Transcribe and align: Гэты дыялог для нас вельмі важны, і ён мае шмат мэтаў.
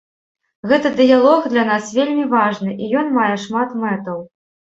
Гэты 0.69 0.89
дыялог 1.01 1.43
для 1.51 1.65
нас 1.67 1.91
вельмі 1.99 2.25
важны, 2.33 2.71
і 2.85 2.89
ён 3.01 3.13
мае 3.17 3.31
шмат 3.45 3.79
мэтаў. 3.85 4.19